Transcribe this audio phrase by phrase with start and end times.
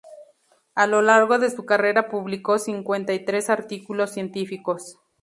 [0.73, 4.97] A lo largo de su carrera publicó cincuenta y tres artículos científicos.